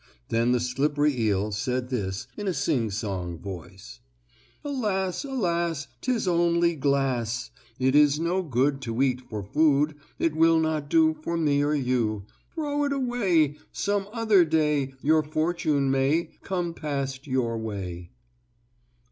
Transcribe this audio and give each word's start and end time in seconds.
Then 0.29 0.51
the 0.51 0.59
slippery 0.59 1.15
eel 1.15 1.51
said 1.51 1.89
this 1.89 2.25
in 2.35 2.47
a 2.47 2.55
sing 2.55 2.89
song 2.89 3.37
voice: 3.37 3.99
"Alas, 4.65 5.23
alas, 5.23 5.89
'Tis 6.01 6.27
only 6.27 6.75
glass. 6.75 7.51
It 7.77 7.93
is 7.95 8.19
no 8.19 8.41
good 8.41 8.81
To 8.81 9.03
eat 9.03 9.21
for 9.21 9.43
food. 9.43 9.93
It 10.17 10.35
will 10.35 10.59
not 10.59 10.89
do 10.89 11.13
For 11.13 11.37
me 11.37 11.63
or 11.63 11.75
you. 11.75 12.25
Throw 12.55 12.83
it 12.83 12.93
away; 12.93 13.57
Some 13.71 14.07
other 14.11 14.43
day 14.43 14.95
Your 15.03 15.21
fortune 15.21 15.91
may 15.91 16.31
Come 16.41 16.73
past 16.73 17.27
your 17.27 17.55
way." 17.59 18.09